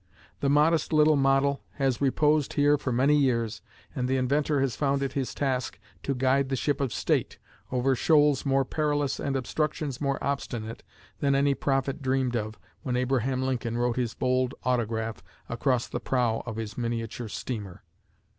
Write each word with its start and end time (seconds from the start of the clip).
The 0.39 0.49
modest 0.49 0.91
little 0.93 1.15
model 1.15 1.61
has 1.73 2.01
reposed 2.01 2.53
here 2.53 2.75
for 2.75 2.91
many 2.91 3.15
years, 3.15 3.61
and 3.93 4.07
the 4.09 4.17
inventor 4.17 4.59
has 4.59 4.75
found 4.75 5.03
it 5.03 5.13
his 5.13 5.35
task 5.35 5.77
to 6.01 6.15
guide 6.15 6.49
the 6.49 6.55
ship 6.55 6.81
of 6.81 6.91
state 6.91 7.37
over 7.71 7.95
shoals 7.95 8.43
more 8.43 8.65
perilous 8.65 9.19
and 9.19 9.35
obstructions 9.35 10.01
more 10.01 10.17
obstinate 10.23 10.81
than 11.19 11.35
any 11.35 11.53
prophet 11.53 12.01
dreamed 12.01 12.35
of 12.35 12.57
when 12.81 12.97
Abraham 12.97 13.43
Lincoln 13.43 13.77
wrote 13.77 13.95
his 13.97 14.15
bold 14.15 14.55
autograph 14.63 15.21
across 15.47 15.87
the 15.87 15.99
prow 15.99 16.41
of 16.47 16.55
his 16.55 16.75
miniature 16.79 17.27
steamer." 17.27 17.83